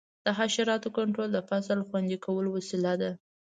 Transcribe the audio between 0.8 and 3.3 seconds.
کنټرول د فصل د خوندي کولو وسیله ده.